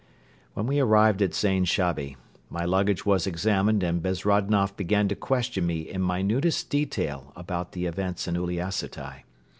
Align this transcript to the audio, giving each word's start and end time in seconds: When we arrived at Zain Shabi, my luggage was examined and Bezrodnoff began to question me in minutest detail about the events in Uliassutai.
When 0.55 0.65
we 0.65 0.79
arrived 0.79 1.21
at 1.21 1.35
Zain 1.35 1.63
Shabi, 1.63 2.17
my 2.49 2.65
luggage 2.65 3.05
was 3.05 3.27
examined 3.27 3.83
and 3.83 4.01
Bezrodnoff 4.01 4.75
began 4.75 5.07
to 5.09 5.15
question 5.15 5.67
me 5.67 5.81
in 5.81 6.01
minutest 6.01 6.71
detail 6.71 7.31
about 7.35 7.73
the 7.73 7.85
events 7.85 8.27
in 8.27 8.33
Uliassutai. 8.33 9.21